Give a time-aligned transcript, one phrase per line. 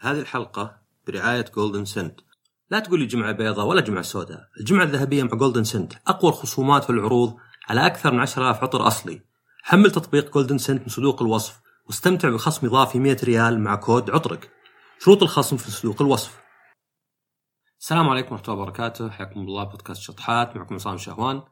[0.00, 0.76] هذه الحلقة
[1.06, 2.20] برعاية Golden Scent
[2.70, 4.48] لا تقول لي جمعة بيضاء ولا جمعة سوداء.
[4.60, 7.36] الجمعة الذهبية مع Golden Scent أقوى الخصومات والعروض
[7.68, 9.22] على أكثر من 10000 عطر أصلي.
[9.62, 14.50] حمل تطبيق Golden Scent من صندوق الوصف واستمتع بخصم إضافي 100 ريال مع كود عطرك.
[14.98, 16.40] شروط الخصم في صندوق الوصف.
[17.80, 19.10] السلام عليكم ورحمة الله وبركاته.
[19.10, 19.64] حياكم الله.
[19.64, 20.56] بودكاست شطحات.
[20.56, 21.42] معكم عصام شهوان.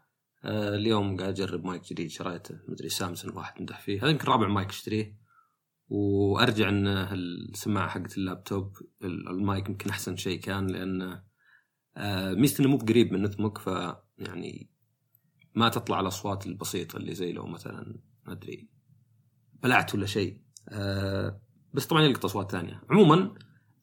[0.45, 2.11] آه اليوم قاعد أجرب مايك جديد.
[2.11, 2.54] شريته.
[2.68, 4.02] مدري Samson واحد مدح فيه.
[4.02, 5.21] هذا يمكن رابع مايك اشتريه.
[5.93, 11.22] وأرجع إن السماعه حقت اللابتوب المايك يمكن أحسن شيء كان لأن
[11.96, 13.67] آه، ميزته إنه مو بقريب من نثمك ف
[14.18, 14.70] يعني
[15.54, 18.68] ما تطلع الأصوات البسيطة اللي زي لو مثلا ما أدري
[19.62, 20.40] بلعت ولا شيء.
[20.68, 21.40] آه،
[21.75, 22.82] بس طبعا يلقط أصوات ثانية.
[22.90, 23.34] عموما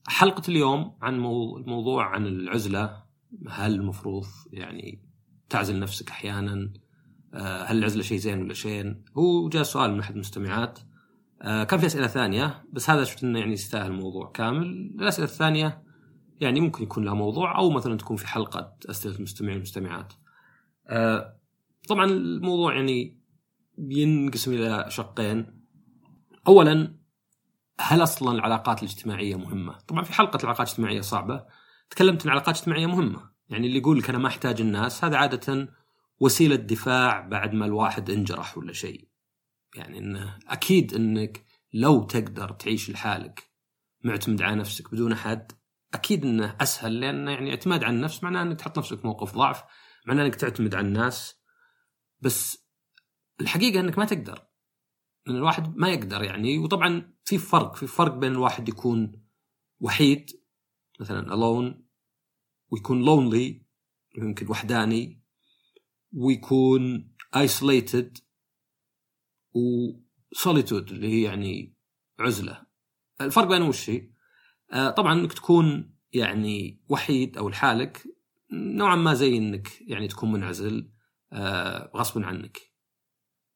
[0.07, 3.03] حلقة اليوم عن موضوع عن العزلة.
[3.49, 5.05] هل المفروض يعني
[5.49, 6.73] تعزل نفسك أحيانا؟
[7.33, 10.79] آه، هل العزلة شيء زين ولا شين هو جاء سؤال من أحد المستمعات.
[11.41, 15.83] آه، كان في أسئلة ثانية بس هذا شفت إنه يعني يستاهل الموضوع كامل الأسئلة الثانية
[16.41, 20.13] يعني ممكن يكون لها موضوع أو مثلا تكون في حلقة أسئلة المستمعين والمستمعات.
[20.87, 21.39] آه،
[21.87, 23.19] طبعا الموضوع يعني
[23.77, 25.59] ينقسم إلى شقين.
[26.47, 26.99] اولا
[27.79, 31.45] هل أصلا العلاقات الاجتماعية مهمة؟ طبعا في حلقة العلاقات الاجتماعية صعبة
[31.89, 35.67] تكلمت عن العلاقات الاجتماعيه مهمة، يعني اللي يقول لك أنا ما أحتاج الناس هذا عاده
[36.19, 39.08] وسيلة دفاع بعد ما الواحد انجرح ولا شيء.
[39.75, 43.49] يعني انه أكيد إنك لو تقدر تعيش لحالك
[44.03, 45.51] معتمد على نفسك بدون أحد
[45.93, 49.63] أكيد إنه أسهل لأن يعني اعتماد على النفس معناه إنك تحط نفسك موقف ضعف
[50.05, 51.35] معناه إنك تعتمد على الناس.
[52.19, 52.67] بس
[53.41, 54.47] الحقيقة إنك ما تقدر.
[55.27, 59.25] ان الواحد ما يقدر يعني وطبعا في فرق في فرق بين الواحد يكون
[59.79, 60.29] وحيد
[60.99, 61.75] مثلا alone
[62.71, 63.63] ويكون lonely
[64.17, 65.23] يمكن وحداني
[66.13, 68.21] ويكون isolated
[69.53, 71.75] وسوليتود اللي هي يعني
[72.19, 72.65] عزلة.
[73.21, 74.11] الفرق بينهم وش هي؟
[74.73, 78.03] آه طبعا إنك تكون يعني وحيد أو لحالك
[78.51, 80.91] نوعا ما زي إنك يعني تكون منعزل
[81.33, 82.57] آه غصبا عنك.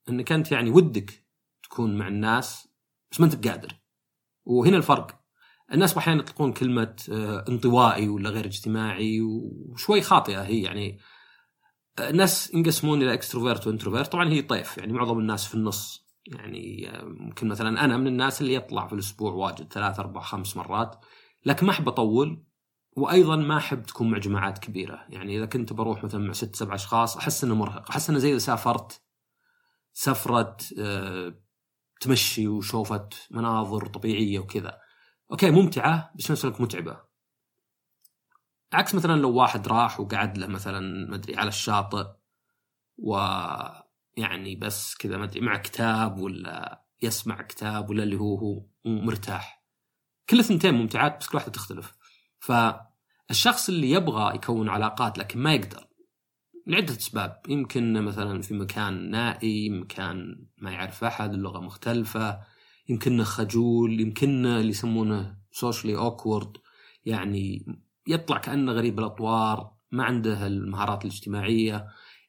[0.09, 1.25] إنك أنت يعني ودك
[1.63, 2.67] تكون مع الناس
[3.11, 3.73] بس ما أنت بقادر
[4.45, 5.19] وهنا الفرق.
[5.73, 10.61] الناس أحيانا يطلقون كلمة آه انطوائي ولا غير اجتماعي وشوي خاطئة هي.
[10.61, 10.99] يعني
[11.99, 16.07] الناس ينقسمون إلى extrovert و introvert طبعا هي طيف يعني معظم الناس في النص.
[16.27, 21.05] يعني ممكن مثلا أنا من الناس اللي يطلع في الأسبوع واجد ثلاث أربع خمس مرات.
[21.45, 22.43] لكن ما أحب أطول
[22.97, 25.05] وأيضا ما أحب تكون مع جماعات كبيرة.
[25.09, 27.89] يعني إذا كنت بروح مثلا مع ست سبع أشخاص أحس إنه مرهق.
[27.89, 29.01] أحس إنه زي إذا سافرت
[29.93, 31.43] سفره أه
[32.01, 34.77] تمشي وشوفه مناظر طبيعية وكذا.
[35.31, 37.12] أوكي ممتعة بس نفس متعبة.
[38.73, 42.05] عكس مثلا لو واحد راح وقعد له مثلا ما أدري على الشاطئ
[42.97, 49.63] ويعني بس كذا ما أدري مع كتاب ولا يسمع كتاب ولا اللي هو هو مرتاح.
[50.29, 51.93] كل اثنتين ممتعات بس كل واحدة تختلف.
[52.39, 55.87] فالشخص اللي يبغى يكون علاقات لكن ما يقدر
[56.67, 57.41] لعدة أسباب.
[57.49, 62.39] يمكن مثلا في مكان نائي مكان ما يعرف أحد اللغة مختلفة
[62.89, 66.57] يمكنه خجول يمكنه اللي يسمونه socially awkward
[67.05, 67.65] يعني
[68.07, 71.87] يطلع كأنه غريب الأطوار ما عنده المهارات الاجتماعية.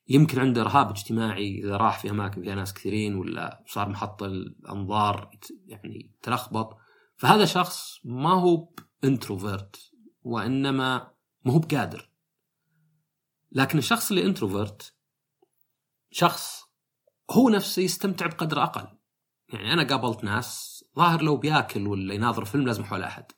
[0.09, 5.31] يمكن عنده رهاب اجتماعي إذا راح في أماكن فيها ناس كثيرين ولا صار محط الأنظار
[5.67, 6.77] يعني تلخبط
[7.17, 8.69] فهذا شخص ما هو
[9.05, 9.91] introvert
[10.23, 11.11] وإنما
[11.45, 12.11] ما هو بقادر.
[13.53, 14.95] لكن الشخص اللي إنتروفيرت
[16.11, 16.65] شخص
[17.31, 18.87] هو نفسه يستمتع بقدر أقل.
[19.49, 23.33] يعني أنا قابلت ناس ظاهر لو بياكل ولا يناظر فيلم لازم حول أحد.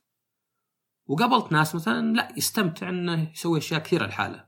[1.07, 4.47] وقابلت ناس مثلا لا يستمتع إنه يسوي أشياء كثيرة لحاله.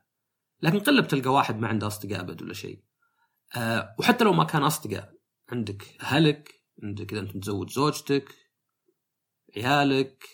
[0.62, 2.82] لكن قلب تلقى واحد ما عنده أصدقاء أبد ولا شيء.
[3.56, 5.14] أه وحتى لو ما كان أصدقاء
[5.52, 8.34] عندك أهلك عندك إذا أنت متزوج زوجتك
[9.56, 10.24] عيالك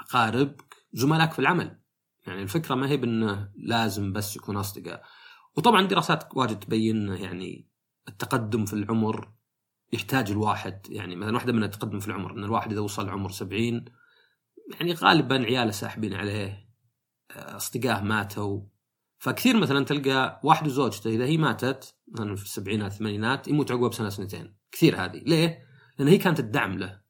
[0.00, 1.80] أقاربك زملائك في العمل.
[2.26, 5.02] يعني الفكرة ما هي بإنه لازم بس يكون أصدقاء.
[5.56, 7.68] وطبعا دراسات واجد تبين يعني
[8.08, 9.32] التقدم في العمر
[9.92, 10.86] يحتاج الواحد.
[10.88, 13.84] يعني مثلا واحدة من التقدم في العمر إن الواحد إذا وصل عمر 70
[14.72, 16.68] يعني غالبا عياله ساحبين عليه
[17.30, 18.60] اصدقائه ماتوا.
[19.18, 24.08] فكثير مثلا تلقى واحد وزوجته إذا هي ماتت مثلا في السبعينات الثمانينات يموت عقبه بسنة
[24.08, 24.56] سنتين.
[24.72, 25.18] كثير هذه.
[25.18, 25.66] ليه؟
[25.98, 27.00] لأن هي كانت الدعم له.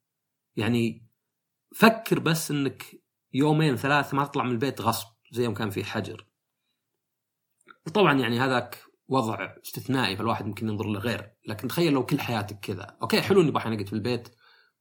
[0.55, 1.07] يعني
[1.75, 2.83] فكر بس إنك
[3.33, 6.27] يومين ثلاث ما تطلع من البيت غصب زي يوم كان في حجر.
[7.87, 11.31] وطبعا يعني هذاك وضع استثنائي فالواحد ممكن ينظر له غير.
[11.47, 12.97] لكن تخيل لو كل حياتك كذا.
[13.01, 14.29] أوكي حلو إني بحين أقعد في البيت.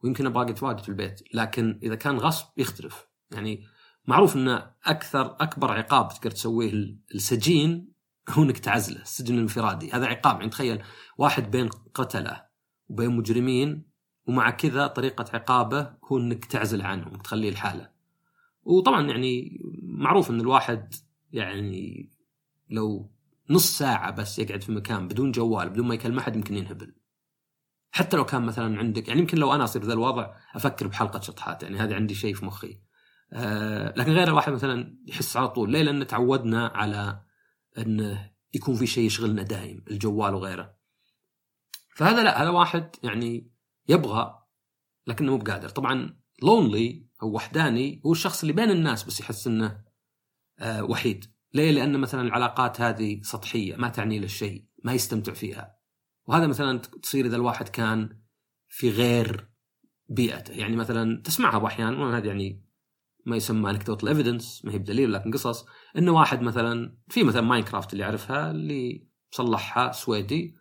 [0.04, 3.08] ويمكن أبغى أقعد واجد في البيت لكن إذا كان غصب يختلف.
[3.30, 3.64] يعني
[4.06, 4.48] معروف إن
[4.84, 7.92] أكثر أكبر عقاب تقدر تسويه السجين
[8.30, 9.90] هو إنك تعزله السجن الانفرادي.
[9.90, 10.82] هذا عقاب يعني تخيل
[11.18, 12.44] واحد بين قتله
[12.88, 13.86] وبين مجرمين
[14.26, 17.90] ومع كذا طريقة عقابه هو إنك تعزل عنهم تخليه لحاله.
[18.62, 20.94] وطبعا يعني معروف إن الواحد
[21.32, 22.10] يعني
[22.70, 23.10] لو
[23.50, 26.94] نص ساعة بس يقعد في مكان بدون جوال بدون ما يكلم أحد يمكن ينهبل.
[27.94, 31.62] حتى لو كان مثلا عندك يعني يمكن لو أنا أصير ذا الوضع أفكر بحلقة شطحات
[31.62, 32.80] يعني هذا عندي شيء في مخي.
[33.32, 37.22] آه لكن غير الواحد مثلا يحس على طول ليه؟ لأن تعودنا على
[37.78, 40.74] انه يكون في شيء يشغلنا دايم الجوال وغيره.
[41.96, 43.50] فهذا لا هذا واحد يعني
[43.88, 44.38] يبغى
[45.06, 49.80] لكنه مو بقادر طبعا لونلي أو وحداني هو الشخص اللي بين الناس بس يحس إنه
[50.58, 51.24] آه وحيد
[51.54, 55.73] ليه؟ لأن مثلا العلاقات هذه سطحية ما تعني له شيء ما يستمتع فيها
[56.26, 58.18] وهذا مثلا تصير إذا الواحد كان
[58.68, 59.48] في غير
[60.08, 60.52] بيئته.
[60.52, 62.64] يعني مثلا تسمعها أحيانا هذا يعني
[63.26, 65.66] ما يسمى anecdotal evidence ما هي بدليل لكن قصص.
[65.98, 70.54] إنه واحد مثلا في مثلا ماينكرافت اللي يعرفها اللي صلحها سويدي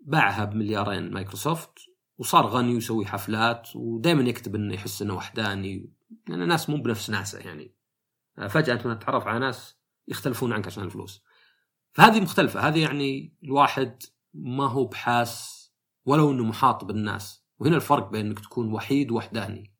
[0.00, 1.70] باعها بمليارين مايكروسوفت
[2.18, 5.90] وصار غني ويسوي حفلات ودائما يكتب إنه يحس إنه وحداني.
[6.28, 7.74] لأن الناس مو بنفس ناسه يعني.
[8.48, 9.76] فجأة أنت تتعرف على ناس
[10.08, 11.22] يختلفون عنك عشان الفلوس.
[11.92, 12.60] فهذه مختلفة.
[12.60, 14.02] هذه يعني الواحد
[14.34, 15.60] ما هو بحاس
[16.04, 17.46] ولو إنه محاط بالناس.
[17.58, 19.74] وهنا الفرق بين إنك تكون وحيد ووحداني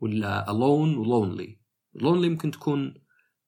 [0.00, 1.60] ولا alone و lonely
[1.94, 2.94] lonely ممكن تكون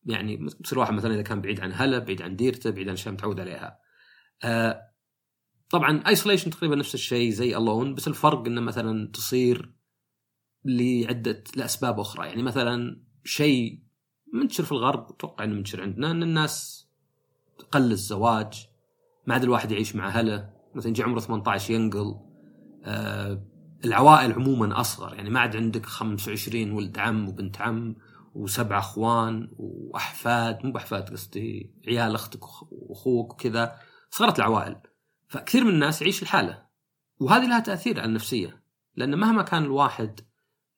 [0.05, 3.15] يعني تصير واحد مثلا إذا كان بعيد عن اهله بعيد عن ديرته بعيد عن اشياء
[3.15, 3.79] متعود عليها.
[4.45, 4.93] آه
[5.71, 9.75] طبعا isolation تقريبا نفس الشيء زي alone بس الفرق إنه مثلا تصير
[10.65, 12.27] لعدة لأسباب أخرى.
[12.27, 13.83] يعني مثلا شيء
[14.33, 16.89] منتشر في الغرب أتوقع إنه منتشر عندنا إن الناس
[17.73, 18.69] قل الزواج
[19.27, 20.51] ما عاد الواحد يعيش مع أهله.
[20.75, 22.15] مثلا يجي عمره 18 ينقل.
[22.85, 23.47] آه
[23.85, 25.15] العوائل عموما أصغر.
[25.15, 27.97] يعني ما عاد عندك 25 ولد عم وبنت عم
[28.35, 30.67] وسبع أخوان وأحفاد.
[30.67, 33.79] مو بأحفاد قصدي عيال أختك وأخوك وكذا.
[34.11, 34.77] صغرت العوائل.
[35.29, 36.67] فكثير من الناس يعيش الحالة
[37.21, 38.63] وهذه لها تأثير على النفسية.
[38.97, 40.21] لأن مهما كان الواحد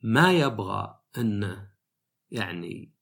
[0.02, 1.68] ما يبغى أنه
[2.30, 2.94] يعني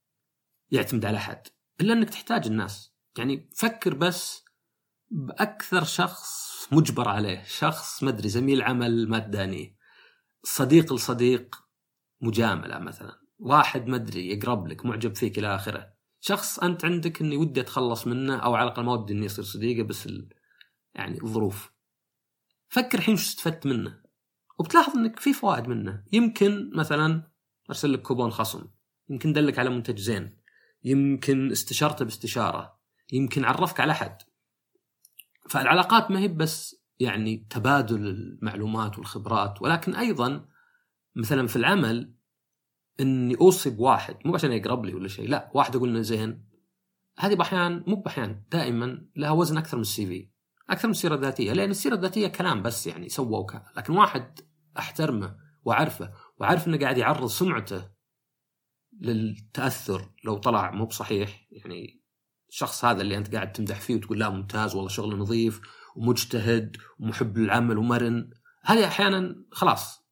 [0.71, 1.47] يعتمد على أحد
[1.81, 2.93] إلا أنك تحتاج الناس.
[3.17, 4.42] يعني فكر بس
[5.15, 9.75] بأكثر شخص مجبر عليه شخص مدري زميل عمل ما تدانيه
[10.43, 11.55] صديق لصديق
[12.21, 15.93] مجاملة مثلا واحد مدري يقرب لك معجب فيك إلى آخره.
[16.19, 19.83] شخص أنت عندك أني ودي أتخلص منه أو على الأقل ما ودي أني يصير صديقه
[19.83, 20.09] بس
[20.95, 21.71] يعني الظروف.
[22.67, 24.01] فكر الحين شو استفدت منه؟
[24.59, 26.03] وبتلاحظ إنك في فوائد منه.
[26.11, 27.31] يمكن مثلا
[27.69, 28.67] أرسل لك كوبون خصم.
[29.09, 30.37] يمكن دلك على منتج زين.
[30.83, 32.79] يمكن استشارته باستشارة.
[33.11, 34.17] يمكن عرفك على أحد.
[35.49, 40.45] فالعلاقات ما هي بس يعني تبادل المعلومات والخبرات ولكن أيضا
[41.15, 42.13] مثلا في العمل
[42.99, 46.45] إني اوصي بواحد مو عشان يقرب لي ولا شيء لا واحد أقول إنه زين.
[47.19, 50.29] هذه باحيان مو باحيان دائما لها وزن أكثر من السي في
[50.69, 54.39] أكثر من السيرة الذاتية لأن السيرة الذاتية كلام بس يعني سوى وكان لكن واحد
[54.79, 57.89] أحترمه وأعرفه وأعرف إنه قاعد يعرض سمعته
[59.01, 62.02] للتأثر لو طلع مو بصحيح يعني
[62.53, 65.61] الشخص هذا اللي أنت قاعد تمدح فيه وتقول لا ممتاز والله شغله نظيف
[65.95, 68.29] ومجتهد ومحب للعمل ومرن.
[68.63, 70.07] هذه أحيانا خلاص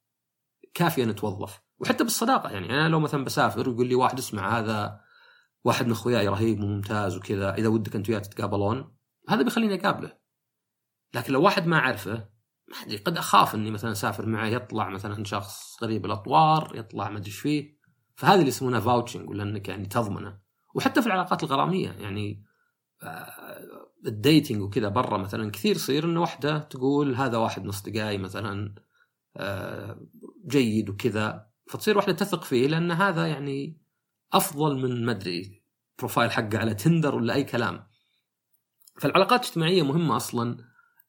[0.74, 5.00] كافية نتوظف وحتى بالصداقة يعني أنا لو مثلا بسافر ويقول لي واحد اسمع هذا
[5.64, 8.96] واحد من أخوياي رهيب وممتاز وكذا إذا ودك أنت وياه تتقابلون
[9.30, 10.18] هذا بيخليني أقابله.
[11.14, 12.30] لكن لو واحد ما أعرفه
[12.68, 17.18] ما أدري قد أخاف إني مثلا أسافر معه يطلع مثلا شخص غريب الأطوار يطلع ما
[17.18, 17.78] أدري إيش فيه.
[18.16, 20.41] فهذا اللي يسمونه vouching ولا إنك يعني تضمنه.
[20.76, 22.46] وحتى في العلاقات الغرامية يعني
[23.04, 28.18] آه، ال dating وكذا برا مثلا كثير يصير إنه واحدة تقول هذا واحد من اصدقائي
[28.18, 28.76] مثلا
[29.38, 30.00] آه،
[30.48, 33.82] جيد وكذا فتصير واحدة تثق فيه لأن هذا يعني
[34.34, 35.64] أفضل من ما أدري
[36.00, 37.88] profile حقه على تندر ولا أي كلام.
[39.00, 40.58] فالعلاقات الاجتماعية مهمة أصلا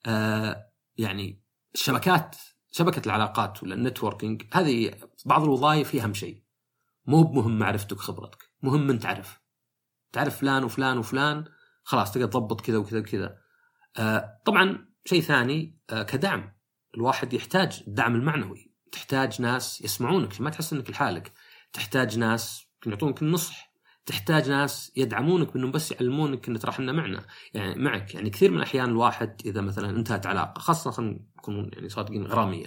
[0.07, 1.42] آه، يعني
[1.75, 2.37] الشبكات
[2.71, 4.95] شبكة العلاقات ولا النتوركينج هذه
[5.26, 6.42] بعض الوظائف فيها أهم شيء.
[7.07, 9.41] مو بمهم معرفتك وخبرتك مهم من تعرف.
[10.12, 11.45] تعرف فلان وفلان وفلان
[11.83, 13.38] خلاص تقدر تضبط كذا وكذا وكذا.
[13.99, 16.52] آه طبعا شيء ثاني آه كدعم.
[16.95, 18.73] الواحد يحتاج الدعم المعنوي.
[18.92, 21.33] تحتاج ناس يسمعونك ما تحس إنك لحالك.
[21.73, 23.73] تحتاج ناس يعطونك النصح.
[24.07, 28.14] تحتاج ناس يدعمونك بإنهم بس يعلمونك إن ترى إحنا معنا يعني معك.
[28.14, 32.66] يعني كثير من الأحيان الواحد إذا مثلا انتهت علاقة خاصة نكون يعني صادقين غرامية.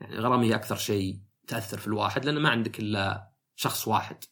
[0.00, 4.24] يعني غرامية أكثر شيء تأثر في الواحد لأن ما عندك إلا شخص واحد.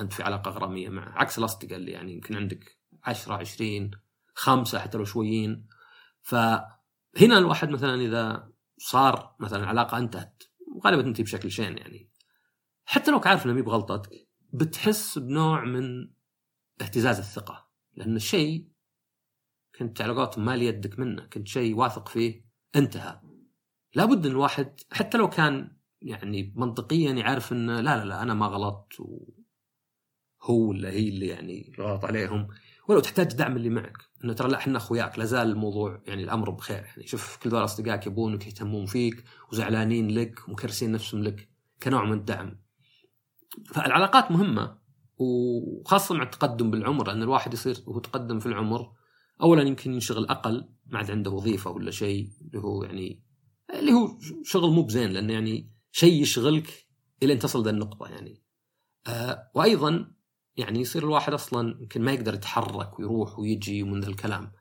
[0.00, 1.18] أنت في علاقة غرامية معه.
[1.18, 3.90] عكس الأصدقاء اللي يعني يمكن عندك 10 20
[4.34, 5.66] خمسة حتى لو شويين.
[6.22, 10.42] فهنا الواحد مثلا إذا صار مثلا علاقة انتهت
[10.84, 12.10] غالبا تنتهي بشكل شين يعني.
[12.84, 16.10] حتى لو عارف إنه مي بغلطتك بتحس بنوع من
[16.80, 17.68] اهتزاز الثقة.
[17.94, 18.68] لأن الشيء
[19.78, 22.44] كنت على قولتهم مال يدك منه كنت شيء واثق فيه
[22.76, 23.20] انتهى.
[23.94, 28.46] لابد إن الواحد حتى لو كان يعني منطقيا يعرف إنه لا لا لا أنا ما
[28.46, 29.37] غلطت و...
[30.42, 32.48] هو ولا هي اللي يعني غلط عليهم.
[32.88, 33.96] ولو تحتاج دعم اللي معك.
[34.24, 35.18] إنه ترى لا إحنا أخوياك.
[35.18, 36.84] لا زال الموضوع يعني الأمر بخير.
[36.84, 41.48] يعني شوف كل ذول أصدقائك يبونك يهتمون فيك وزعلانين لك ومكرسين نفسهم لك
[41.82, 42.58] كنوع من الدعم.
[43.66, 44.78] فالعلاقات مهمة
[45.16, 47.06] وخاصة مع التقدم بالعمر.
[47.06, 48.92] لأن الواحد يصير وهو تقدم في العمر
[49.42, 53.22] اولا يمكن ينشغل أقل ما عاد عنده وظيفة ولا شيء اللي هو يعني
[53.74, 55.10] اللي هو شغل مو بزين.
[55.10, 56.86] لأنه يعني شيء يشغلك
[57.22, 58.42] إلى أن تصل ذا النقطة يعني.
[59.06, 60.17] آه وأيضا
[60.58, 64.52] يعني يصير الواحد أصلا يمكن ما يقدر يتحرك ويروح ويجي ومن ذا الكلام.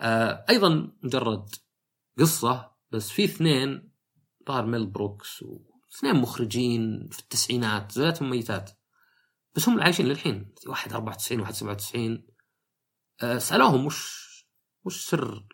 [0.00, 1.48] آه أيضا مجرد
[2.18, 3.92] قصة بس في اثنين
[4.48, 8.70] ظهر ميل بروكس واثنين مخرجين في التسعينات زوجاتهم ميتات
[9.54, 12.26] بس هم عايشين للحين واحد 94 واحد 97
[13.22, 14.22] آه سألوهم وش
[14.84, 15.46] وش سر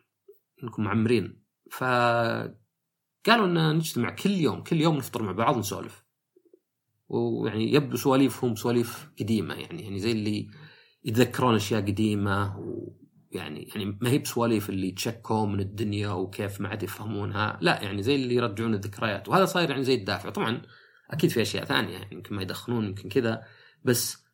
[0.63, 1.85] إنكم معمرين؟ ف
[3.27, 6.05] قالوا إن نجتمع كل يوم كل يوم نفطر مع بعض ونسولف.
[7.09, 10.51] ويعني يبدو سواليفهم سواليف قديمة يعني يعني زي اللي
[11.05, 16.83] يتذكرون أشياء قديمة ويعني يعني ما هي بسواليف اللي تشكوا من الدنيا وكيف ما عاد
[16.83, 20.31] يفهمونها لا يعني زي اللي يرجعون الذكريات وهذا صاير يعني زي الدافع.
[20.31, 20.63] طبعا
[21.11, 23.43] أكيد في أشياء ثانية يعني يمكن ما يدخنون يمكن كذا
[23.85, 24.25] بس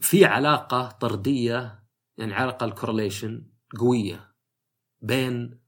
[0.00, 1.84] في علاقة طردية
[2.18, 3.46] يعني علاقه ال correlation
[3.78, 4.34] قوية
[5.02, 5.60] بين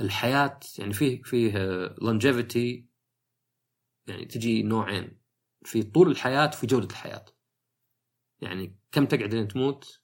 [0.00, 1.58] الحياة يعني فيه فيه
[2.02, 2.88] longevity
[4.06, 5.25] يعني تجي نوعين.
[5.66, 7.24] في طول الحياة وفي جودة الحياة.
[8.40, 10.00] يعني كم تقعد لين تموت؟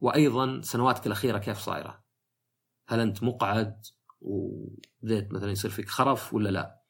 [0.00, 2.04] وأيضا سنواتك الأخيرة كيف صايرة؟
[2.88, 3.86] هل أنت مقعد
[4.20, 6.82] وبديت مثلا يصير فيك خرف ولا لا؟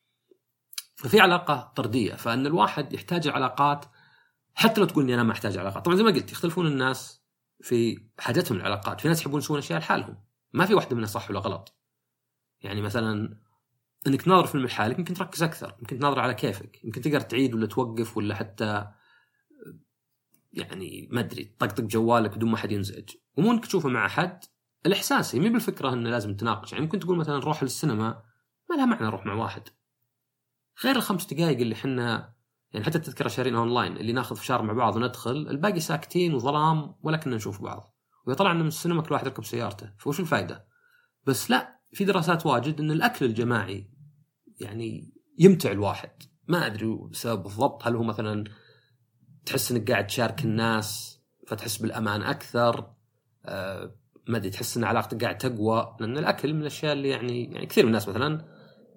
[0.97, 3.85] ففي علاقة طردية فأن الواحد يحتاج العلاقات
[4.55, 5.85] حتى لو تقول إني أنا ما أحتاج علاقات.
[5.85, 7.23] طبعا زي ما قلت يختلفون الناس
[7.61, 10.25] في حاجتهم العلاقات في ناس يحبون يسوون أشياء لحالهم.
[10.53, 11.79] ما في واحدة منها صح ولا غلط.
[12.61, 13.44] يعني مثلا
[14.07, 17.67] إنك تناظر فيلم لحالك يمكن تركز أكثر يمكن تناظر على كيفك يمكن تقدر تعيد ولا
[17.67, 18.87] توقف ولا حتى
[20.53, 23.11] يعني ما أدري تطقطق جوالك بدون ما حد ينزعج.
[23.37, 24.45] ومو إنك تشوفه مع أحد
[24.87, 28.23] الاحساسي مي بالفكرة إنه لازم تناقش يعني ممكن تقول مثلا نروح للسينما
[28.71, 29.63] ما لها معنى أروح مع واحد.
[30.85, 32.35] غير الخمس دقائق اللي حنا
[32.73, 37.17] يعني حتى التذكرة شارينها أونلاين اللي ناخذ فشار مع بعض وندخل الباقي ساكتين وظلام ولا
[37.17, 37.95] كنا نشوف بعض.
[38.27, 40.67] وإذا طلعنا من السينما كل واحد يركب سيارته فوش الفائده
[41.27, 43.91] بس لا في دراسات واجد إن الأكل الجماعي
[44.61, 46.11] يعني يمتع الواحد.
[46.49, 48.45] ما أدري السبب بالضبط هل هو مثلا
[49.47, 52.91] تحس إنك قاعد تشارك الناس فتحس بالأمان أكثر؟
[53.45, 53.97] أه
[54.29, 57.85] ما أدري تحس إن علاقتك قاعد تقوى؟ لأن الأكل من الأشياء اللي يعني يعني كثير
[57.85, 58.45] من الناس مثلا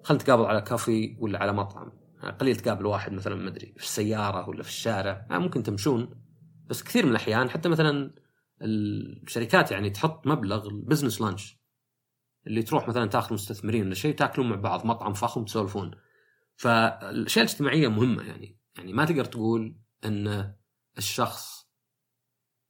[0.04, 1.92] خلينا نتقابل على كافي ولا على مطعم.
[2.22, 5.26] يعني قليل تقابل واحد مثلا ما أدري في السيارة ولا في الشارع.
[5.30, 6.10] يعني ممكن تمشون.
[6.66, 8.14] بس كثير من الأحيان حتى مثلا
[8.62, 11.57] الشركات يعني تحط مبلغ ال business lunch
[12.48, 15.90] اللي تروح مثلا تاخذ مستثمرين ولا شيء تاكلون مع بعض مطعم فخم تسولفون.
[16.56, 18.58] فالأشياء الاجتماعية مهمة يعني.
[18.76, 20.54] يعني ما تقدر تقول إن
[20.98, 21.68] الشخص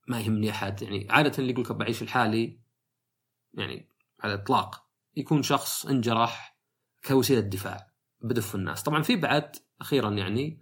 [0.08, 0.82] ما يهمني أحد.
[0.82, 2.60] يعني عادة اللي يقول لك بعيش لحالي
[3.54, 3.88] يعني
[4.20, 6.58] على الإطلاق يكون شخص انجرح
[7.04, 8.82] كوسيلة دفاع بدف الناس.
[8.82, 10.60] طبعا في بعد أخيرا يعني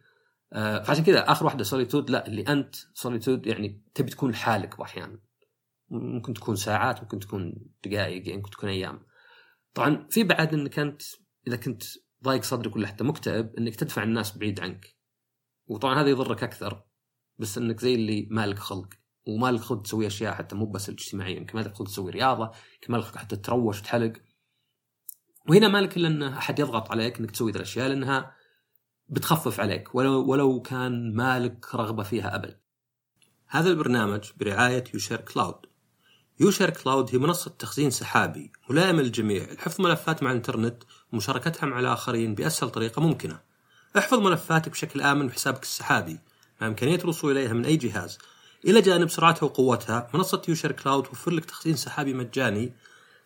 [0.53, 5.19] آه فعشان كذا آخر واحدة solitude لا اللي أنت solitude يعني تبي تكون لحالك أحيانا.
[5.91, 9.07] ممكن تكون ساعات ممكن تكون دقائق يعني ممكن تكون أيام.
[9.75, 11.03] طبعا في بعد انك انت
[11.47, 11.83] إذا كنت
[12.25, 14.97] ضايق صدرك ولا حتى مكتئب إنك تدفع الناس بعيد عنك.
[15.67, 16.83] وطبعا هذا يضرك أكثر
[17.39, 18.89] بس إنك زي اللي مالك خلق.
[19.27, 23.17] ومالك خلق تسوي أشياء حتى مو بس الاجتماعية يمكن مالك خلق تسوي رياضة يمكن مالك
[23.17, 24.13] حتى تروش وتحلق
[25.49, 28.37] وهنا مالك إلا إن أحد يضغط عليك إنك تسوي ذي الأشياء لأنها
[29.09, 32.61] بتخفف عليك ولو ولو كان مالك رغبة فيها أبد.
[33.47, 35.67] هذا البرنامج برعاية يوشير كلاود.
[36.41, 42.35] يوشير كلاود هي منصة تخزين سحابي ملائمة للجميع لحفظ ملفات مع الإنترنت ومشاركتها مع الآخرين
[42.35, 43.41] بأسهل طريقة ممكنة.
[43.99, 46.19] احفظ ملفاتك بشكل آمن بحسابك السحابي
[46.61, 48.19] مع إمكانية الوصول إليها من أي جهاز.
[48.65, 52.73] إلى جانب سرعتها وقوتها منصة يوشير كلاود توفر لك تخزين سحابي مجاني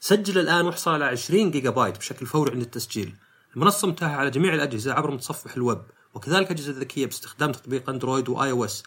[0.00, 3.14] سجل الآن واحصل على 20 جيجا بايت بشكل فوري عند التسجيل.
[3.57, 5.83] المنصة متاحة على جميع الأجهزة عبر متصفح الويب
[6.14, 8.82] وكذلك أجهزة ذكية باستخدام تطبيق أندرويد و iOS.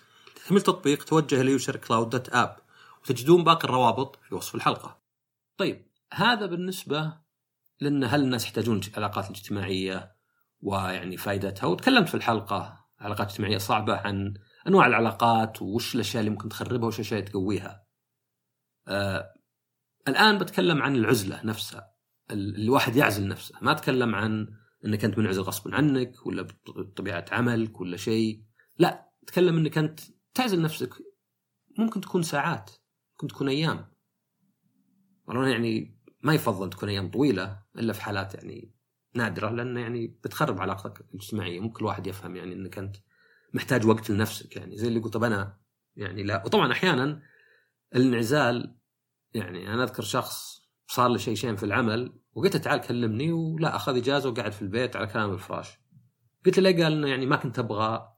[0.49, 2.62] تطبيق توجه ليوشير كلاود dot app
[3.03, 5.01] وتجدون باقي الروابط في وصف الحلقة.
[5.57, 7.17] طيب هذا بالنسبة
[7.79, 10.15] لأن هل الناس يحتاجون علاقات اجتماعية
[10.61, 14.33] ويعني فائدتها وتكلمت في الحلقة علاقات اجتماعية صعبة عن
[14.67, 17.85] أنواع العلاقات وش الأشياء اللي ممكن تخربها وش الأشياء اللي تقويها.
[18.87, 19.33] آه
[20.07, 21.93] الآن بتكلم عن العزلة نفسها
[22.31, 23.55] الواحد يعزل نفسه.
[23.61, 24.47] ما أتكلم عن
[24.85, 28.43] أنك أنت منعزل غصبا عنك ولا بطبيعة عملك ولا شيء.
[28.77, 29.99] لا أتكلم أنك أنت
[30.33, 30.93] تعزل نفسك.
[31.77, 32.71] ممكن تكون ساعات.
[33.23, 33.85] ممكن تكون أيام.
[35.27, 38.73] والله يعني ما يفضل تكون أيام طويلة إلا في حالات يعني
[39.15, 41.59] نادرة لأن يعني بتخرب علاقتك الاجتماعية.
[41.59, 42.95] مو كل واحد يفهم يعني إنك أنت
[43.53, 44.77] محتاج وقت لنفسك يعني.
[44.77, 45.57] زي اللي قلت طب أنا
[45.95, 46.45] يعني لا.
[46.45, 47.21] وطبعا أحيانا
[47.95, 48.77] الانعزال
[49.33, 53.97] يعني أنا أذكر شخص صار له شيء شين في العمل وقلت تعال كلمني ولا أخذ
[53.97, 55.79] إجازة وقعد في البيت على كلام الفراش.
[56.45, 58.12] قلت له ليه؟ قال إنه يعني ما كنت أبغى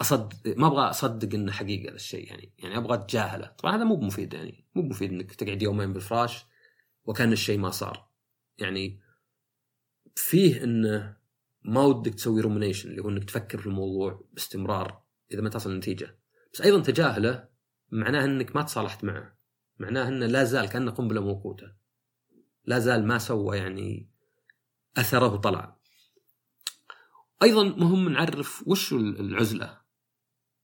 [0.00, 3.46] اصدق ما أبغى أصدق إنه حقيقة هذا الشيء يعني يعني أبغى أتجاهله.
[3.46, 6.44] طبعا هذا مو بمفيد يعني مو بمفيد إنك تقعد يومين بالفراش
[7.04, 8.08] وكأن الشيء ما صار.
[8.58, 9.00] يعني
[10.16, 11.16] فيه إنه
[11.62, 15.02] ما ودك تسوي رومينيشن اللي هو إنك تفكر في الموضوع باستمرار
[15.32, 16.18] إذا ما تصل نتيجه
[16.54, 17.48] بس أيضا تجاهله
[17.90, 19.36] معناه إنك ما تصالحت معه.
[19.78, 21.72] معناه إنه لا زال كأنه قنبلة موقوتة.
[22.64, 24.08] لا زال ما سوى يعني
[24.96, 25.76] أثره وطلع.
[27.42, 29.79] أيضا مهم نعرف وش العزلة.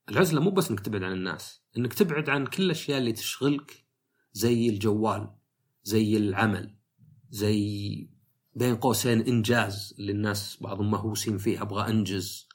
[0.08, 3.84] العزله مو بس إنك تبعد عن الناس إنك تبعد عن كل الأشياء اللي تشغلك
[4.32, 5.30] زي الجوال
[5.82, 6.76] زي العمل
[7.30, 8.08] زي
[8.54, 12.48] بين قوسين إنجاز اللي الناس بعضهم مهووسين فيه أبغى أنجز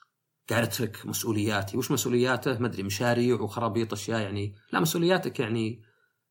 [0.50, 1.76] قاعد أترك مسؤولياتي.
[1.76, 5.82] وش مسؤولياته؟ ما أدري مشاريع وخرابيط أشياء يعني لا مسؤولياتك يعني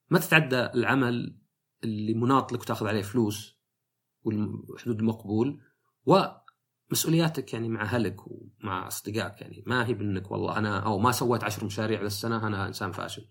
[0.09, 1.37] ما تتعدى العمل
[1.83, 3.57] اللي مناط لك وتاخذ عليه فلوس
[4.23, 5.61] والحدود المقبول
[6.91, 11.43] ومسؤولياتك يعني مع أهلك ومع أصدقائك يعني ما هي بأنك والله أنا أو ما سويت
[11.43, 13.27] عشر مشاريع للسنه أنا إنسان فاشل.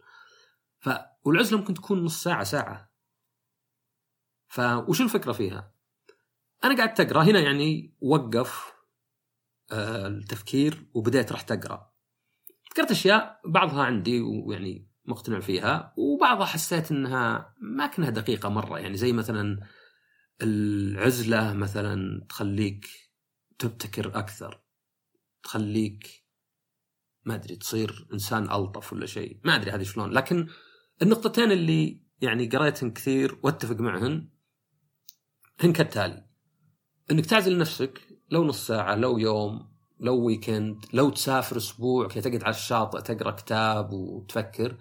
[0.78, 0.90] ف
[1.24, 2.92] والعزلة ممكن تكون نص ساعة ساعة.
[4.48, 5.74] فوش الفكرة فيها؟
[6.64, 8.72] أنا قاعد اقرا هنا يعني وقف
[9.72, 11.92] آه، التفكير وبديت رحت أقرأ.
[12.72, 18.96] ذكرت أشياء بعضها عندي ويعني مقتنع فيها وبعضها حسيت إنها ما كأنها دقيقة مرة يعني
[18.96, 19.60] زي مثلا
[20.42, 22.86] العزلة مثلا تخليك
[23.60, 24.60] تبتكر أكثر
[25.42, 26.24] تخليك
[27.24, 29.40] ما أدري تصير إنسان ألطف ولا شيء.
[29.44, 30.10] ما أدري هذه شلون.
[30.10, 30.48] لكن
[31.02, 34.28] النقطتين اللي يعني قريتهن كثير وأتفق معهن
[35.60, 36.26] هن كالتالي.
[37.10, 42.44] إنك تعزل نفسك لو نص ساعة لو يوم لو ويكند لو تسافر أسبوع كي تقعد
[42.44, 44.76] على الشاطئ تقرأ كتاب وتفكر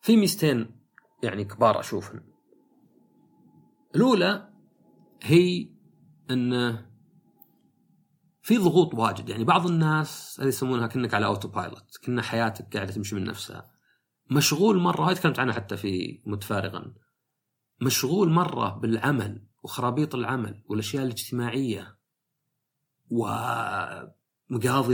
[0.00, 0.80] في ميزتين
[1.22, 2.20] يعني كبار اشوفهم
[3.94, 4.48] الأولى
[5.22, 5.68] هي
[6.30, 6.93] انه
[8.44, 9.28] في ضغوط واجد.
[9.28, 13.70] يعني بعض الناس هذه يسمونها كأنك على autopilot كنا حياتك قاعدة تمشي من نفسها.
[14.30, 16.94] مشغول مرة هاي تكلمت عنها حتى في متفارغا.
[17.80, 21.98] مشغول مرة بالعمل وخرابيط العمل والأشياء الاجتماعية
[23.10, 24.04] ومقاضي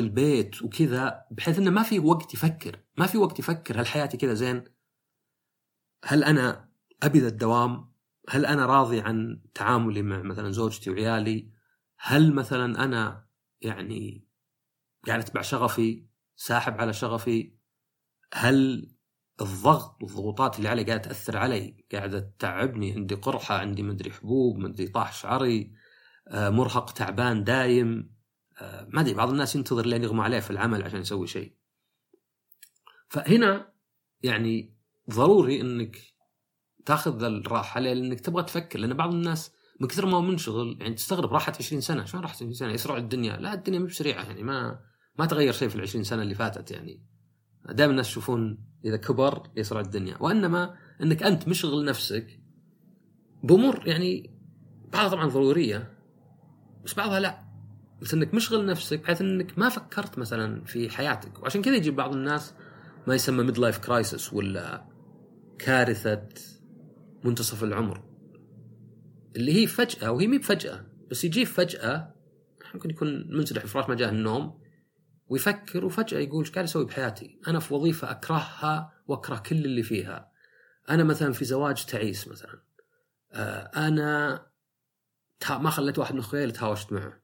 [0.01, 2.81] البيت وكذا بحيث إنه ما في وقت يفكر.
[2.99, 4.65] ما في وقت يفكر هل حياتي كذا زين؟
[6.05, 6.69] هل أنا
[7.03, 7.91] أبي ذا الدوام؟
[8.29, 11.51] هل أنا راضي عن تعاملي مع مثلا زوجتي وعيالي؟
[11.97, 13.30] هل مثلا أنا
[13.63, 14.25] يعني
[15.07, 17.55] قاعد اتبع شغفي؟ ساحب على شغفي؟
[18.35, 18.91] هل
[19.41, 24.89] الضغط والضغوطات اللي علي قاعدة تأثر علي قاعدة تتعبني عندي قرحة عندي مدري حبوب مدري
[24.89, 25.73] طاح شعري
[26.29, 28.15] آه، مرهق تعبان دايم
[28.61, 31.55] آه، ما أدري بعض الناس ينتظر لين يغمى عليه في العمل عشان يسوي شيء
[33.09, 33.73] فهنا
[34.23, 34.77] يعني
[35.11, 35.99] ضروري إنك
[36.87, 41.33] تاخذ الراحة لأنك تبغى تفكر لأن بعض الناس من كثر ما هو منشغل يعني تستغرب
[41.33, 43.37] راحت 20 سنة شلون راحت 20 سنة؟ يسرع الدنيا.
[43.37, 44.81] لا الدنيا مو بسريعة يعني ما
[45.19, 47.05] ما تغير شيء في ال 20 سنة اللي فاتت يعني.
[47.71, 50.17] دائما الناس يشوفون إذا كبر يسرع الدنيا.
[50.21, 52.41] وإنما إنك أنت مشغل نفسك
[53.43, 54.39] بأمور يعني
[54.93, 55.99] بعضها طبعا ضرورية
[56.85, 57.45] بس بعضها لا.
[58.03, 61.43] بس إنك مشغل نفسك بحيث إنك ما فكرت مثلا في حياتك.
[61.43, 62.55] وعشان كذا يجيب بعض الناس
[63.07, 64.85] ما يسمى midlife crisis ولا
[65.59, 66.29] كارثة
[67.25, 68.10] منتصف العمر.
[69.37, 72.15] اللي هي فجأة وهي مي بفجأة بس يجي فجأة
[72.75, 74.61] ممكن يكون منسدح الفراش ما جاه النوم
[75.29, 80.31] ويفكر وفجأة يقول إيش قاعد أسوي بحياتي؟ أنا في وظيفة أكرهها وأكره كل اللي فيها.
[80.91, 82.63] أنا مثلا في زواج تعيس مثلا.
[83.33, 84.47] آه، أنا
[85.51, 87.23] ما خليت واحد من اخوياي تهاوشت معه.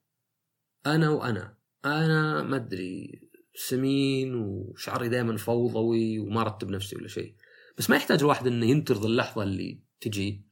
[0.87, 3.21] أنا وأنا أنا ما أدري
[3.55, 7.35] سمين وشعري دائما فوضوي وما رتب نفسي ولا شيء.
[7.79, 10.46] بس ما يحتاج الواحد إنه ينتظر اللحظة اللي تجي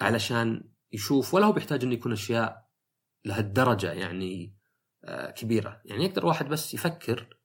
[0.00, 2.68] علشان يشوف ولا هو بيحتاج إنه يكون أشياء
[3.24, 4.56] لهالدرجة يعني
[5.04, 5.80] آه، كبيرة.
[5.84, 7.36] يعني يقدر واحد بس يفكر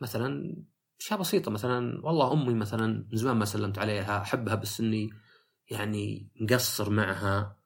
[0.00, 0.56] مثلا
[1.00, 5.10] أشياء بسيطة مثلا والله أمي مثلا من زمان ما سلمت عليها أحبها بس إني
[5.70, 7.58] يعني مقصر معها.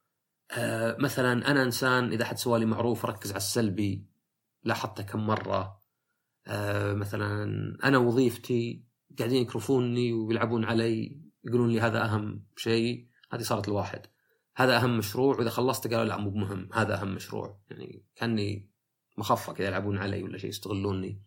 [0.50, 4.06] آه، مثلا أنا إنسان إذا حد سوالي معروف ركز على السلبي
[4.64, 5.82] لاحظته كم مرة.
[6.46, 7.44] آه، مثلا
[7.84, 8.84] أنا وظيفتي
[9.18, 13.08] قاعدين يكرفوني ويلعبون علي يقولون لي هذا أهم شيء.
[13.32, 14.06] هذه صارت الواحد
[14.58, 17.58] هذا أهم مشروع وإذا خلصت قالوا لا مو بمهم هذا أهم مشروع.
[17.70, 18.68] يعني كأني
[19.18, 21.22] مخفى كذا يلعبون علي ولا شيء يستغلوني.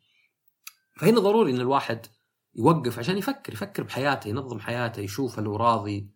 [0.96, 2.06] فهنا ضروري إن الواحد
[2.56, 6.10] يوقف عشان يفكر يفكر بحياته ينظم حياته يشوف هل راضي.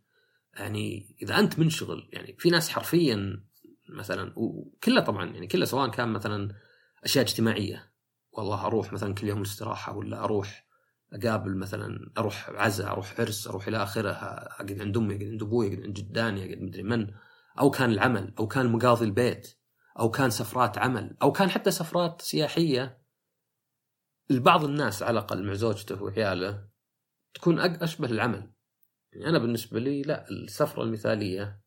[0.54, 3.44] يعني إذا أنت منشغل يعني في ناس حرفيا
[3.90, 6.56] مثلا وكلها طبعا يعني كلها سواء كان مثلا
[7.04, 7.92] أشياء اجتماعية.
[8.32, 10.65] والله أروح مثلا كل يوم الاستراحة ولا أروح
[11.16, 15.68] أقابل مثلا أروح عزاء أروح عرس أروح إلى آخره أقعد عند أمي أقعد عند أبوي
[15.68, 17.12] أقعد عند جداني أقعد مدري من.
[17.60, 19.58] أو كان العمل أو كان مقاضي البيت
[20.00, 23.02] أو كان سفرات عمل أو كان حتى سفرات سياحية.
[24.30, 26.68] لبعض الناس على الأقل مع زوجته وعياله
[27.34, 28.52] تكون أشبه العمل.
[29.14, 31.62] يعني أنا بالنسبة لي لا السفرة المثالية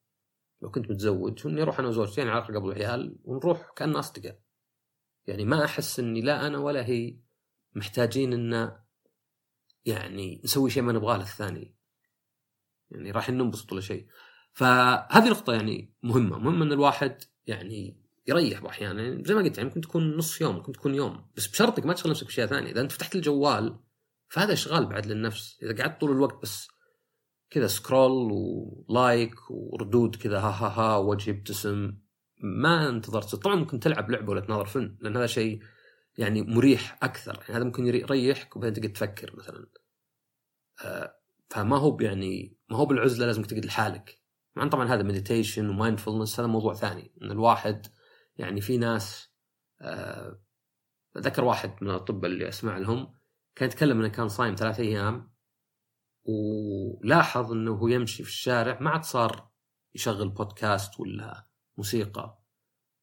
[0.62, 4.40] لو كنت متزوج إني أروح أنا وزوجتي يعني على قبل العيال ونروح كأن أصدقاء.
[5.26, 7.18] يعني ما أحس إني لا أنا ولا هي
[7.74, 8.78] محتاجين إن
[9.88, 11.74] يعني نسوي شيء ما نبغاه للثاني
[12.90, 14.06] يعني راح ننبسط ولا شيء.
[14.52, 16.38] فهذه نقطة يعني مهمة.
[16.38, 19.02] مهم إن الواحد يعني يريح أحيانا.
[19.02, 21.30] يعني زي ما قلت يعني ممكن تكون نص يوم ممكن تكون يوم.
[21.36, 23.80] بس بشرطك ما تشغل نفسك باشياء ثانية إذا أنت فتحت الجوال
[24.28, 25.58] فهذا أشغال بعد للنفس.
[25.62, 26.68] إذا قعدت طول الوقت بس
[27.50, 28.32] كذا scroll
[28.88, 31.92] و like وردود كذا ها ها ها وجه يبتسم
[32.42, 33.34] ما انتظرت.
[33.34, 35.60] طبعا ممكن تلعب لعبة ولا تناظر فيلم لأن هذا شيء
[36.18, 37.34] يعني مريح أكثر.
[37.40, 39.66] يعني هذا ممكن يريحك وبعدين تقعد تفكر مثلا.
[40.84, 41.14] آه
[41.50, 44.22] فما هو يعني ما هو بالعزلة لازم تقعد لحالك.
[44.56, 47.12] طبعا طبعا هذا meditation و mindfulness هذا موضوع ثاني.
[47.22, 47.86] إن الواحد
[48.36, 49.32] يعني في ناس
[49.80, 50.40] آه
[51.18, 53.14] ذكر واحد من الأطباء اللي أسمع لهم
[53.54, 55.32] كان يتكلم إنه كان صايم ثلاث أيام
[56.24, 59.50] ولاحظ إنه هو يمشي في الشارع ما عاد صار
[59.94, 62.42] يشغل بودكاست ولا موسيقى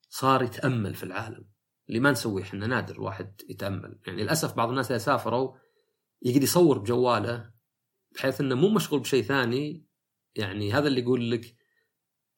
[0.09, 1.54] صار يتأمل في العالم.
[1.89, 3.99] اللي ما نسويه إحنا نادر الواحد يتأمل.
[4.07, 5.55] يعني للأسف بعض الناس إذا سافروا
[6.21, 7.51] يقدر يصور بجواله
[8.11, 9.85] بحيث إنه مو مشغول بشيء ثاني.
[10.35, 11.55] يعني هذا اللي يقول لك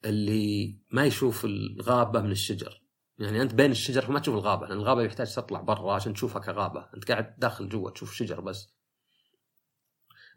[0.04, 2.82] اللي ما يشوف الغابة من الشجر.
[3.18, 6.88] يعني أنت بين الشجر فما تشوف الغابة لأن الغابة يحتاج تطلع برا عشان تشوفها كغابة.
[6.94, 8.74] أنت قاعد داخل جوا تشوف شجر بس.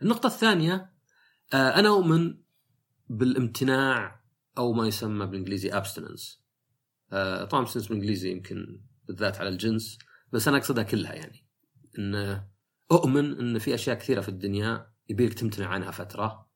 [0.02, 0.93] النقطة الثانية
[1.54, 2.38] آه، أنا أؤمن
[3.10, 4.21] بالامتناع
[4.58, 6.42] أو ما يسمى بالإنجليزي abstinence
[7.12, 9.97] آه، طبعا abstinence بالإنجليزي يمكن بالذات على الجنس
[10.34, 11.45] بس أنا أقصدها كلها يعني.
[12.00, 12.41] إن
[12.91, 16.50] أؤمن إن في أشياء كثيرة في الدنيا يبيلك تمتنع عنها فترة.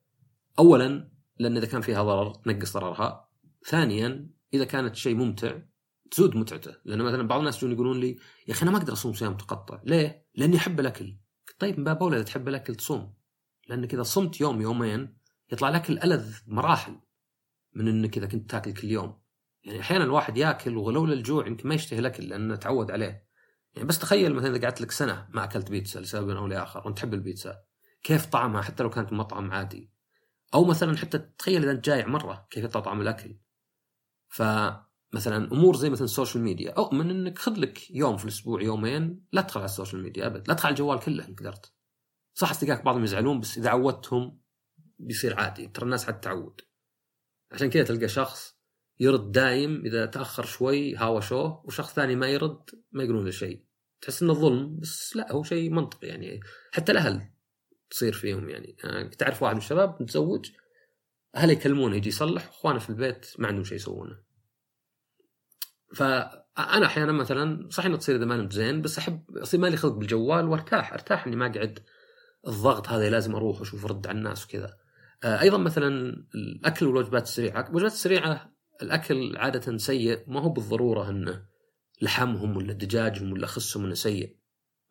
[0.59, 3.29] اولا لأن إذا كان فيها ضرر تنقص ضررها.
[3.65, 5.59] ثانيا إذا كانت شيء ممتع
[6.11, 6.75] تزود متعته.
[6.85, 9.81] لأن مثلا بعض الناس يجون يقولون لي يا أخي أنا ما أقدر أصوم صيام متقطع.
[9.85, 11.17] ليه؟ لأني أحب الأكل.
[11.59, 13.13] طيب من باب اولى إذا تحب الأكل تصوم.
[13.67, 15.17] لانك إذا صمت يوم يومين
[15.51, 16.99] يطلع الاكل الذ مراحل
[17.73, 19.24] من إنك إذا كنت تاكل كل يوم.
[19.65, 23.25] يعني أحيانا الواحد ياكل ولولا الجوع يمكن ما يشتهي الأكل لأنه تعود عليه.
[23.73, 26.97] يعني بس تخيل مثلا إذا قعدت لك سنة ما أكلت بيتزا لسبب أو لآخر وأنت
[26.97, 27.63] تحب البيتزا
[28.03, 29.91] كيف طعمها حتى لو كانت مطعم عادي؟
[30.53, 33.37] أو مثلا حتى تخيل إذا أنت جايع مرة كيف يطلع طعم الأكل؟
[34.27, 39.25] فمثلا أمور زي مثلا ال social media اؤمن إنك خذ لك يوم في الأسبوع يومين
[39.31, 41.73] لا تدخل على ال social media أبد لا تدخل على الجوال كله إن قدرت.
[42.33, 44.39] صح أصدقائك بعضهم يزعلون بس إذا عودتهم
[44.99, 46.61] بيصير عادي ترى الناس حتتعود
[47.51, 48.54] عشان كذا تلقى شخص
[48.99, 53.63] يرد دايم إذا تأخر شوي هاوشوه وشخص ثاني ما يرد ما يقولون له شيء.
[54.01, 56.39] تحس إنه ظلم بس لا هو شيء منطقي يعني.
[56.71, 57.29] حتى الأهل
[57.89, 60.49] تصير فيهم يعني, يعني تعرف واحد من الشباب متزوج
[61.35, 64.19] أهله يكلمونه يجي يصلح وأخوانه في البيت ما عندهم شيء يسوونه.
[65.93, 69.93] فانا أحيانا مثلا صحيح إنه تصير إذا ما نمت زين بس أحب أصير مالي خلق
[69.93, 71.79] بالجوال وأرتاح أرتاح إني ما أقعد.
[72.47, 74.77] الضغط هذا لازم أروح واشوف رد على الناس وكذا.
[75.23, 75.87] أيضا مثلا
[76.35, 81.45] الأكل والوجبات السريعة الوجبات السريعة الأكل عادة سيء ما هو بالضرورة إنه
[82.01, 84.37] لحمهم ولا دجاجهم ولا خسهم إنه سيء.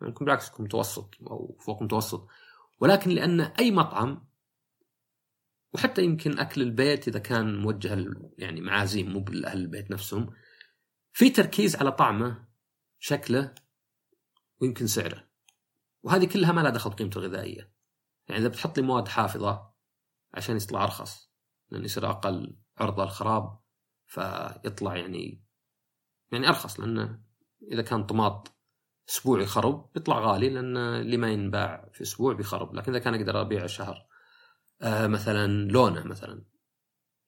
[0.01, 2.29] ممكن بالعكس يكون متوسط أو فوق متوسط
[2.81, 4.29] ولكن لأن أي مطعم
[5.73, 8.07] وحتى يمكن أكل البيت إذا كان موجه
[8.39, 10.35] يعني معازيم مو بالاهل البيت نفسهم
[11.13, 12.49] في تركيز على طعمه
[12.99, 13.55] شكله
[14.61, 15.29] ويمكن سعره.
[16.03, 17.73] وهذه كلها ما لها دخل بقيمته الغذائية.
[18.29, 19.75] يعني إذا بتحط لي مواد حافظة
[20.35, 21.31] عشان يطلع ارخص
[21.71, 23.59] لأن يصير أقل عرضة للخراب
[24.15, 25.45] فيطلع يعني
[26.33, 27.21] يعني أرخص لأنه
[27.73, 28.53] إذا كان طماط
[29.09, 32.75] أسبوع يخرب يطلع غالي لأن اللي ما ينباع في أسبوع بيخرب.
[32.75, 34.07] لكن إذا كان أقدر أبيعه شهر.
[34.83, 36.45] آه مثلا لونه مثلا.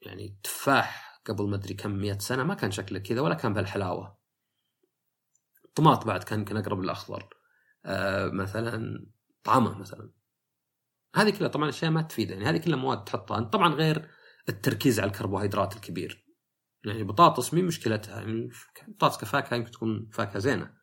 [0.01, 4.18] يعني تفاح قبل ما أدري كم مئة سنة ما كان شكله كذا ولا كان بهالحلاوة.
[5.75, 7.29] طماط بعد كان يمكن أقرب للأخضر.
[7.85, 9.07] آه مثلا
[9.44, 10.11] طعمه مثلا.
[11.14, 13.40] هذه كلها طبعا أشياء ما تفيد يعني هذه كلها مواد تحطها.
[13.40, 14.11] طبعا غير
[14.49, 16.26] التركيز على الكربوهيدرات الكبير.
[16.85, 18.51] يعني بطاطس مين مشكلتها يعني
[18.89, 20.77] بطاطس كفاكهة يمكن تكون فاكهة زينة.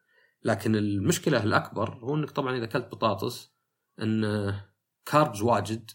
[0.44, 3.54] لكن المشكلة الأكبر هو إنك طبعا إذا أكلت بطاطس
[4.02, 4.54] إن
[5.06, 5.92] كاربز واجد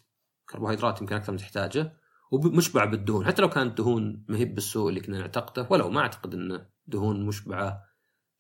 [0.49, 1.97] كربوهيدرات يمكن أكثر من تحتاجه
[2.33, 3.27] ومشبع بالدهون.
[3.27, 7.27] حتى لو كانت دهون ما هي بالسوء اللي كنا نعتقده ولو ما أعتقد انه دهون
[7.27, 7.85] مشبعة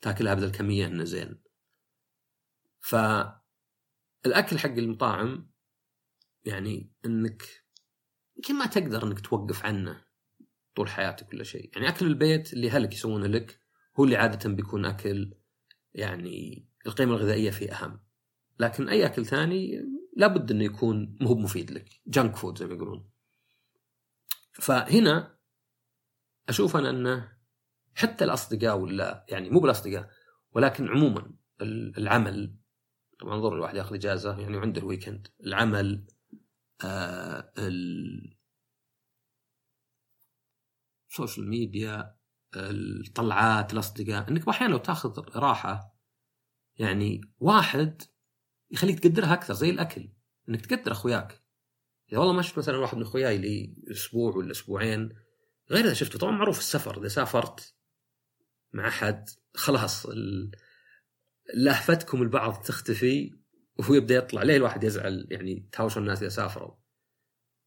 [0.01, 1.42] تأكلها بهذه الكميه إنه زين.
[2.81, 5.51] فالأكل حق المطاعم
[6.44, 7.42] يعني إنك
[8.37, 10.08] يمكن ما تقدر إنك توقف عنه.
[10.79, 11.71] طول حياتك ولا شيء.
[11.75, 13.61] يعني أكل البيت اللي اهلك يسوونه لك
[14.01, 15.35] هو اللي عادة بيكون أكل
[15.95, 18.01] يعني القيمة الغذائية فيه أهم.
[18.61, 19.85] لكن أي أكل ثاني
[20.17, 21.88] لابد إنه يكون مو مفيد لك.
[22.07, 23.11] جانك فود زي ما يقولون.
[24.53, 25.38] فهنا
[26.49, 27.33] أشوف أنا إنه
[27.95, 30.11] حتى الأصدقاء ولا يعني مو بالأصدقاء
[30.53, 31.33] ولكن عموما
[31.99, 32.57] العمل
[33.21, 36.07] طبعا ضروري الواحد ياخذ إجازة يعني وعنده ال weekend العمل
[36.85, 37.53] آه
[41.11, 42.14] ال social media
[42.57, 45.99] الطلعات الأصدقاء إنك أحيانا لو تأخذ راحة
[46.77, 48.03] يعني واحد
[48.71, 50.09] يخليك تقدرها أكثر زي الأكل
[50.49, 51.42] إنك تقدر أخوياك.
[52.12, 55.09] اذا والله ما شفت مثلا واحد من أخوياي لي أسبوع ولا أسبوعين
[55.71, 56.18] غير إذا شفته.
[56.18, 57.75] طبعا معروف السفر إذا سافرت
[58.73, 60.07] مع أحد خلاص
[61.55, 63.38] لهفتكم البعض تختفي
[63.79, 66.75] وهو يبدأ يطلع ليه الواحد يزعل؟ يعني تهاوشوا الناس إذا سافروا.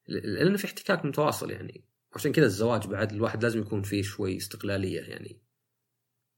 [0.07, 1.90] لأن في احتكاك متواصل يعني.
[2.13, 5.41] عشان كذا الزواج بعد الواحد لازم يكون فيه شوي استقلالية يعني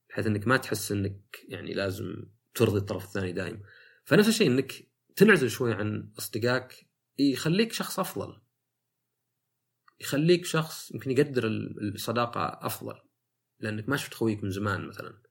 [0.08, 3.62] بحيث إنك ما تحس إنك يعني لازم ترضي الطرف الثاني دايم.
[4.04, 4.72] فنفس الشيء إنك
[5.16, 8.40] تنعزل شوي عن أصدقائك يخليك شخص أفضل.
[10.00, 13.00] يخليك شخص يمكن يقدر الصداقة أفضل
[13.60, 15.22] لأنك ما شفت خويك من زمان مثلا.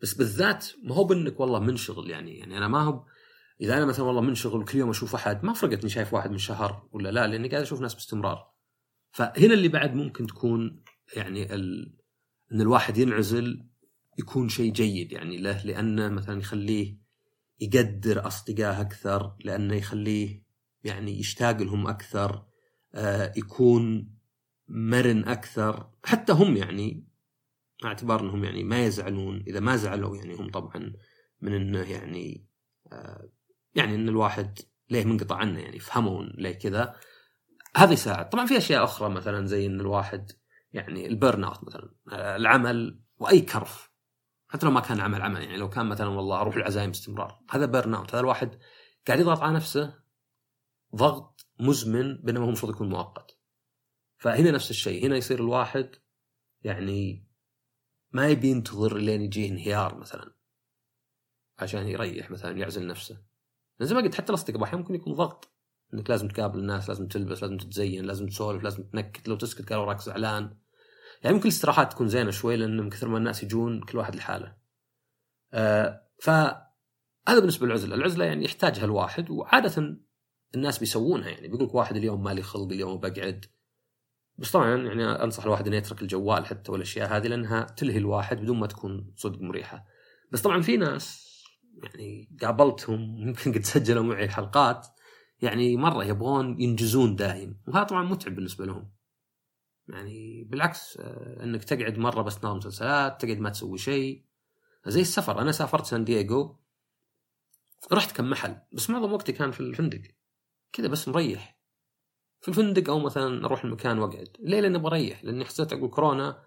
[0.00, 3.06] بس بالذات ما هو بإنك والله منشغل يعني يعني أنا ما هو
[3.60, 6.38] إذا أنا مثلا والله منشغل وكل يوم أشوف أحد ما فرقت إني شايف واحد من
[6.38, 8.51] شهر ولا لا لأني قاعد أشوف ناس باستمرار.
[9.12, 10.82] فهنا اللي بعد ممكن تكون
[11.16, 11.96] يعني ال...
[12.52, 13.66] إن الواحد ينعزل
[14.18, 16.98] يكون شيء جيد يعني له لأنه مثلا يخليه
[17.60, 20.42] يقدر أصدقائه أكثر لأنه يخليه
[20.84, 22.46] يعني يشتاق لهم أكثر
[22.94, 24.14] آه يكون
[24.68, 25.90] مرن أكثر.
[26.04, 27.06] حتى هم يعني
[27.84, 29.44] اعتبار إنهم يعني ما يزعلون.
[29.46, 30.92] إذا ما زعلوا يعني هم طبعا
[31.40, 32.46] من إنه يعني
[32.92, 33.28] آه
[33.74, 34.58] يعني إن الواحد
[34.90, 36.94] ليه منقطع عنه يعني يفهمون ليه كذا.
[37.76, 40.32] هذا يساعد طبعا في أشياء أخرى مثلا زي إن الواحد
[40.72, 41.94] يعني ال burnout مثلا
[42.36, 43.92] العمل وأي كرف.
[44.48, 47.40] حتى لو ما كان عمل عمل يعني لو كان مثلا والله أروح العزايم باستمرار.
[47.50, 48.10] هذا burnout.
[48.10, 48.58] هذا الواحد
[49.06, 50.02] قاعد يضغط على نفسه
[50.96, 53.38] ضغط مزمن بينما هو المفروض يكون مؤقت.
[54.18, 55.06] فهنا نفس الشيء.
[55.06, 55.96] هنا يصير الواحد
[56.62, 57.28] يعني
[58.12, 60.34] ما يبي ينتظر لين يجيه انهيار مثلا.
[61.58, 63.22] عشان يريح مثلا يعزل نفسه.
[63.80, 65.51] زي ما قلت حتى الأصدقاء أحيانا ممكن يكون ضغط.
[65.94, 69.28] إنك لازم تقابل الناس لازم تلبس لازم تتزين لازم تسولف لازم تنكت.
[69.28, 70.56] لو تسكت قالوا وراك زعلان.
[71.22, 74.56] يعني ممكن الاستراحات تكون زينة شوي لأن من كثر ما الناس يجون كل واحد لحاله.
[75.52, 76.68] آه فهذا
[77.28, 77.94] بالنسبة للعزلة.
[77.94, 79.96] العزلة يعني يحتاجها الواحد وعادة
[80.54, 81.28] الناس بيسوونها.
[81.28, 83.44] يعني بيقول لك واحد اليوم مالي خلق اليوم بقعد.
[84.38, 88.58] بس طبعا يعني أنصح الواحد إنه يترك الجوال حتى والأشياء هذه لأنها تلهي الواحد بدون
[88.58, 89.84] ما تكون صدق مريحة.
[90.30, 91.32] بس طبعا في ناس
[91.82, 94.86] يعني قابلتهم يمكن قد سجلوا معي حلقات
[95.42, 97.60] يعني مرة يبغون ينجزون دايم.
[97.68, 98.92] وهذا طبعا متعب بالنسبة لهم.
[99.88, 104.24] يعني بالعكس آه، إنك تقعد مرة بس تناظر مسلسلات تقعد ما تسوي شيء.
[104.86, 105.40] زي السفر.
[105.40, 106.58] أنا سافرت سان دييغو.
[107.92, 108.56] رحت كم محل.
[108.72, 110.02] بس معظم وقتي كان في الفندق.
[110.72, 111.58] كذا بس مريح.
[112.40, 114.36] في الفندق أو مثلا أروح المكان وأقعد.
[114.40, 115.24] ليه؟ لأني أبغى أريح.
[115.24, 116.42] لأني حسيت عقب كورونا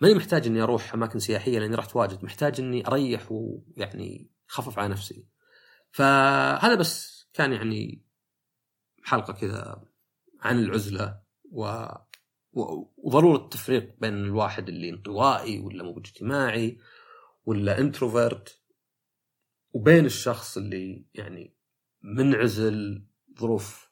[0.00, 2.24] ماني محتاج إني أروح أماكن سياحية لأني رحت واجد.
[2.24, 5.26] محتاج إني أريح ويعني خفف على نفسي.
[5.90, 8.09] فهذا بس كان يعني
[9.02, 9.84] حلقة كذا
[10.40, 11.86] عن العزلة و...
[12.96, 16.78] وضرورة التفريق بين الواحد اللي انطوائي ولا مو اجتماعي
[17.44, 18.60] ولا introvert
[19.72, 21.56] وبين الشخص اللي يعني
[22.02, 23.04] منعزل
[23.40, 23.90] ظروف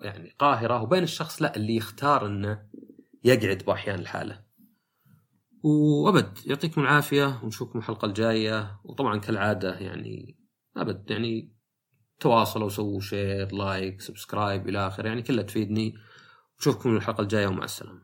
[0.00, 2.66] يعني قاهرة وبين الشخص لا اللي يختار إنه
[3.24, 4.44] يقعد بأحيان لحاله.
[5.62, 10.38] وأبد يعطيكم العافية ونشوفكم الحلقة الجاية وطبعا كالعادة يعني
[10.76, 11.59] أبد يعني
[12.20, 15.94] تواصلوا سووا share like subscribe إلى آخره يعني كلها تفيدني
[16.60, 18.02] نشوفكم الحلقة الجاية ومع السلامة.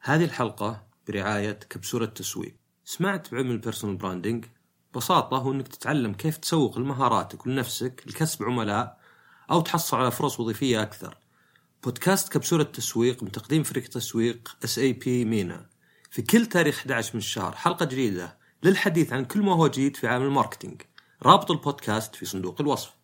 [0.00, 2.56] هذه الحلقة برعاية كبسولة تسويق.
[2.84, 4.44] سمعت بعلم ال personal branding
[4.92, 8.98] ببساطة هو إنك تتعلم كيف تسوق لمهاراتك ولنفسك لكسب عملاء
[9.50, 11.16] أو تحصل على فرص وظيفية أكثر.
[11.84, 15.66] بودكاست كبسولة تسويق من تقديم فريق تسويق اس اي بي مينا.
[16.10, 20.06] في كل تاريخ 11 من الشهر حلقة جديدة للحديث عن كل ما هو جديد في
[20.08, 20.82] عالم ال marketing.
[21.22, 22.97] رابط البودكاست في صندوق الوصف.